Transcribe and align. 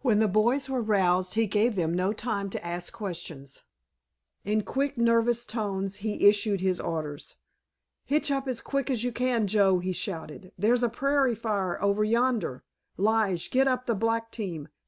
When 0.00 0.18
the 0.18 0.26
boys 0.26 0.68
were 0.68 0.82
roused 0.82 1.34
he 1.34 1.46
gave 1.46 1.76
them 1.76 1.94
no 1.94 2.12
time 2.12 2.50
to 2.50 2.66
ask 2.66 2.92
questions. 2.92 3.62
In 4.42 4.64
quick, 4.64 4.98
nervous 4.98 5.44
tones 5.44 5.98
he 5.98 6.26
issued 6.26 6.60
his 6.60 6.80
orders. 6.80 7.36
"Hitch 8.04 8.32
up 8.32 8.48
as 8.48 8.60
quick 8.60 8.90
as 8.90 9.04
you 9.04 9.12
can, 9.12 9.46
Joe," 9.46 9.78
he 9.78 9.92
shouted, 9.92 10.50
"there's 10.58 10.82
a 10.82 10.88
prairie 10.88 11.36
fire 11.36 11.80
over 11.80 12.02
yonder! 12.02 12.64
Lige, 12.96 13.48
get 13.52 13.68
up 13.68 13.86
the 13.86 13.94
black 13.94 14.32
team. 14.32 14.66